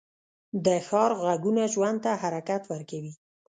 [0.65, 3.13] د ښار غږونه ژوند ته حرکت ورکوي